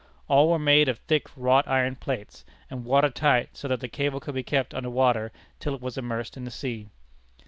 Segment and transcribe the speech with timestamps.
[0.27, 4.19] All were made of thick wrought iron plates, and water tight, so that the cable
[4.19, 6.87] could be kept under water till it was immersed in the sea.